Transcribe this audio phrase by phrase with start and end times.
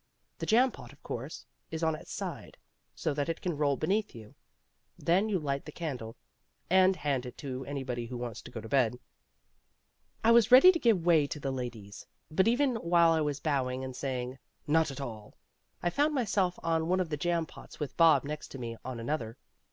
[0.39, 2.57] The jam pot, of course, is on its side,
[2.95, 4.33] so that it can roll beneath you.
[4.97, 6.17] Then you light the candle...
[6.71, 8.97] and hand it to anybody who wants to go to bed.
[10.23, 11.99] I was ready to give way to the ladies
[12.31, 15.35] here, but even while I was bowing and saying, "Not at all,"
[15.83, 18.99] I found myself on one of the jam pots with Bob next to me on
[18.99, 19.37] another.